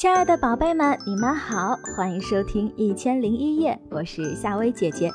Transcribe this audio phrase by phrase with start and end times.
[0.00, 5.10] 亲爱的宝贝们，你们好，欢迎收听《一千零一夜》，我是夏薇姐姐。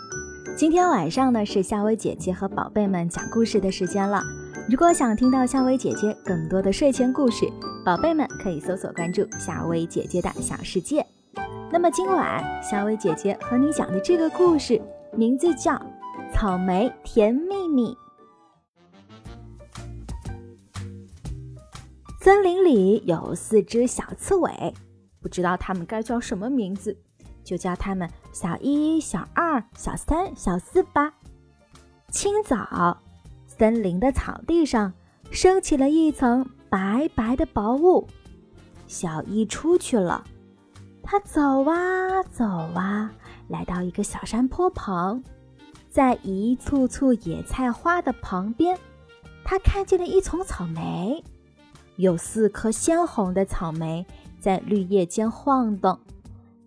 [0.58, 4.22] 今天晚上呢是夏薇姐姐和宝贝们讲故事的时间了。
[4.70, 7.46] 如果想听到夏薇姐姐更多的睡前故事，
[7.86, 11.08] 宝贝们可以搜索关注夏薇姐姐的小世界。
[11.72, 14.82] 那么今晚夏薇姐姐和你讲的这个故事
[15.16, 15.72] 名字叫
[16.34, 17.94] 《草莓甜蜜蜜》。
[22.24, 24.74] 森林里有四只小刺猬，
[25.20, 26.98] 不知道它们该叫什么名字，
[27.44, 31.14] 就叫它们小一、小二、小三、小四吧。
[32.12, 32.98] 清早，
[33.46, 34.94] 森林的草地上
[35.32, 38.08] 升起了一层白白的薄雾。
[38.88, 40.24] 小一出去了，
[41.04, 43.12] 他走啊走啊，
[43.50, 45.22] 来到一个小山坡旁，
[45.90, 48.80] 在一簇簇野菜花的旁边，
[49.44, 51.22] 他看见了一丛草莓。
[51.96, 54.06] 有四颗鲜红的草莓
[54.40, 56.00] 在绿叶间晃动，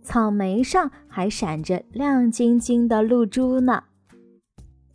[0.02, 3.84] 草莓上还闪着亮晶晶的露珠呢。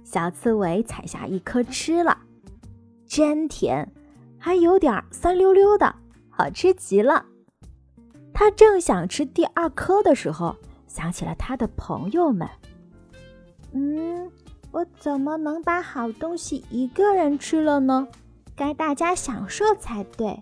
[0.04, 2.18] 小刺猬采下一颗吃了，
[3.06, 3.92] 真甜，
[4.38, 5.96] 还有点酸溜溜的，
[6.30, 7.26] 好吃极了。
[8.34, 10.56] 他正想吃第二颗的时候，
[10.88, 12.48] 想起了他的朋友们。
[13.74, 14.30] 嗯，
[14.72, 18.08] 我怎么能把好东西一个人吃了呢？
[18.62, 20.40] 该大家享受才对。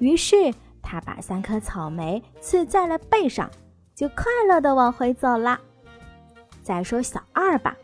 [0.00, 3.50] 于是他把三颗草莓刺在了背上，
[3.94, 5.58] 就快乐的往回走了。
[6.62, 7.74] 再说小二吧，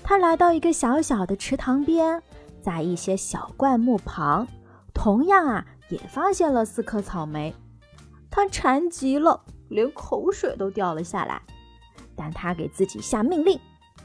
[0.00, 2.22] 他来到一个小小的池塘边，
[2.62, 4.46] 在一些小灌木旁，
[4.94, 7.52] 同样啊也发现了四颗草莓。
[8.30, 11.42] 他馋极了，连口水都掉了下来。
[12.14, 13.58] 但他给自己下命令，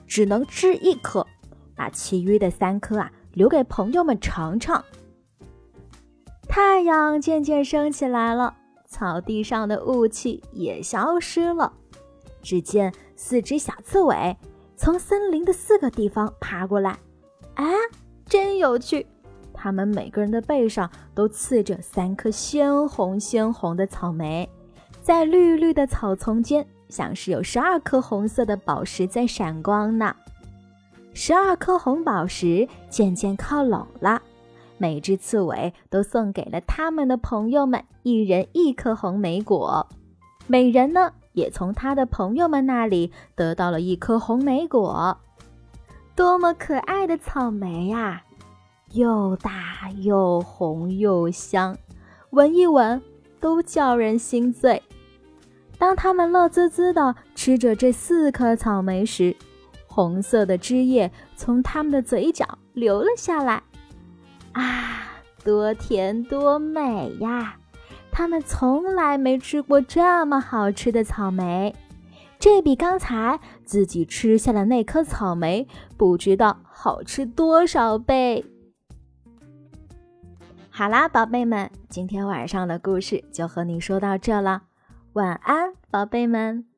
[0.07, 1.27] 只能吃一颗，
[1.75, 3.11] 把其余的三颗啊。
[3.33, 4.83] 留给朋友们尝尝。
[6.47, 11.71] 太阳渐渐升起来了，草地上的雾气也消失了。
[12.41, 14.35] 只见四只小刺猬
[14.75, 16.97] 从森林的四个地方爬过来，
[17.53, 17.65] 啊，
[18.25, 19.05] 真有趣！
[19.53, 24.49] 它们每个人的背上都刺着三颗鲜红鲜红的草莓，
[25.01, 30.15] 在绿绿的草丛间，像是有十二颗红色的宝石在闪光呢。
[31.13, 34.21] 十二颗红宝石渐渐靠拢了，
[34.77, 39.87] 每只刺猬都送给了他们的朋友们一人一颗红莓果，
[40.47, 45.17] 每人呢也从他的朋友们那里得到了一颗红莓果。
[46.15, 48.23] 多么可爱的草莓呀！
[48.93, 51.77] 又大又红又香，
[52.31, 53.01] 闻一闻
[53.39, 54.81] 都叫人心醉。
[55.77, 59.35] 当他们乐滋滋地吃着这四颗草莓时，
[59.93, 63.61] 红色的汁液从他们的嘴角流了下来，
[64.53, 67.57] 啊，多甜多美呀！
[68.09, 71.75] 他们从来没吃过这么好吃的草莓，
[72.39, 78.45] 这比刚才自己吃下的那颗草莓不知道好吃多少倍。
[80.69, 84.61] 好啦，宝贝们，今天晚上的故事就和你说到这了，
[85.13, 86.70] 晚安，宝贝们。